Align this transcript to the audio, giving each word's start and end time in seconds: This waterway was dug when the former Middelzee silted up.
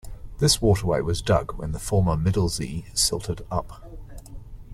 This 0.39 0.59
waterway 0.59 1.01
was 1.01 1.21
dug 1.21 1.53
when 1.59 1.73
the 1.73 1.79
former 1.79 2.15
Middelzee 2.17 2.85
silted 2.97 3.45
up. 3.51 3.87